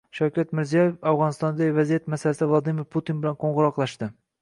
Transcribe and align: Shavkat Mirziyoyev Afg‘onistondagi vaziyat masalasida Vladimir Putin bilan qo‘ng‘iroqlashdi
Shavkat 0.19 0.53
Mirziyoyev 0.59 0.95
Afg‘onistondagi 1.11 1.77
vaziyat 1.77 2.09
masalasida 2.17 2.51
Vladimir 2.55 2.91
Putin 2.99 3.25
bilan 3.25 3.43
qo‘ng‘iroqlashdi 3.47 4.15